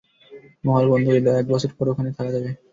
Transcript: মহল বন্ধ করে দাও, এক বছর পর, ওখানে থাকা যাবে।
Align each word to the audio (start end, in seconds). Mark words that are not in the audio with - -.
মহল 0.63 0.85
বন্ধ 0.91 1.05
করে 1.07 1.21
দাও, 1.25 1.39
এক 1.39 1.47
বছর 1.51 1.71
পর, 1.77 1.85
ওখানে 1.91 2.09
থাকা 2.17 2.31
যাবে। 2.35 2.49